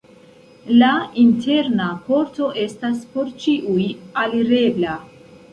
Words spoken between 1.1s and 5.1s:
interna korto estas por ĉiuj alirebla.